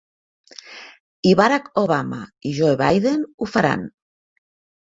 [1.31, 2.21] I Barack Obama
[2.53, 3.85] i Joe Biden ho faran.